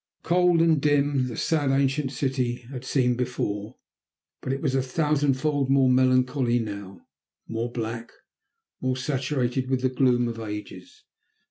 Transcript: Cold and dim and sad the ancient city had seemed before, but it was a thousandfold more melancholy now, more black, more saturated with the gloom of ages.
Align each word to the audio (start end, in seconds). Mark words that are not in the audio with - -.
Cold 0.23 0.63
and 0.63 0.81
dim 0.81 1.11
and 1.11 1.37
sad 1.37 1.69
the 1.69 1.75
ancient 1.75 2.11
city 2.11 2.63
had 2.71 2.83
seemed 2.83 3.17
before, 3.17 3.75
but 4.41 4.51
it 4.51 4.59
was 4.59 4.73
a 4.73 4.81
thousandfold 4.81 5.69
more 5.69 5.91
melancholy 5.91 6.57
now, 6.57 7.05
more 7.47 7.71
black, 7.71 8.11
more 8.81 8.97
saturated 8.97 9.69
with 9.69 9.81
the 9.83 9.89
gloom 9.89 10.27
of 10.27 10.39
ages. 10.39 11.03